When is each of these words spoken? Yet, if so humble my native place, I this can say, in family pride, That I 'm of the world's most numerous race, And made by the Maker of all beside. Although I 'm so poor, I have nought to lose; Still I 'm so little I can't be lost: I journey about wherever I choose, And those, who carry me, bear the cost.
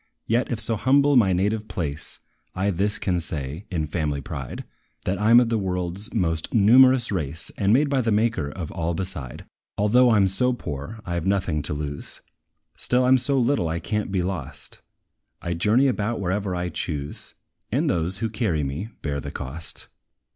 Yet, 0.25 0.51
if 0.51 0.59
so 0.59 0.77
humble 0.77 1.15
my 1.15 1.31
native 1.31 1.67
place, 1.67 2.21
I 2.55 2.71
this 2.71 2.97
can 2.97 3.19
say, 3.19 3.67
in 3.69 3.85
family 3.85 4.19
pride, 4.19 4.63
That 5.05 5.19
I 5.19 5.29
'm 5.29 5.39
of 5.39 5.49
the 5.49 5.59
world's 5.59 6.11
most 6.11 6.55
numerous 6.55 7.11
race, 7.11 7.51
And 7.55 7.71
made 7.71 7.87
by 7.87 8.01
the 8.01 8.11
Maker 8.11 8.49
of 8.49 8.71
all 8.71 8.95
beside. 8.95 9.45
Although 9.77 10.09
I 10.09 10.15
'm 10.17 10.27
so 10.27 10.53
poor, 10.53 11.01
I 11.05 11.13
have 11.13 11.27
nought 11.27 11.43
to 11.43 11.73
lose; 11.75 12.21
Still 12.75 13.05
I 13.05 13.09
'm 13.09 13.19
so 13.19 13.37
little 13.37 13.67
I 13.67 13.77
can't 13.77 14.11
be 14.11 14.23
lost: 14.23 14.81
I 15.39 15.53
journey 15.53 15.85
about 15.85 16.19
wherever 16.19 16.55
I 16.55 16.69
choose, 16.69 17.35
And 17.71 17.87
those, 17.87 18.17
who 18.17 18.29
carry 18.31 18.63
me, 18.63 18.89
bear 19.03 19.19
the 19.19 19.29
cost. 19.29 19.87